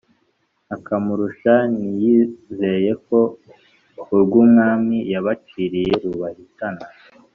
akamurusha 0.75 1.53
ntiyizeyeko 1.75 3.17
urw’umwami 4.15 4.97
yabaciriye 5.13 5.93
rubahitana 6.03 6.85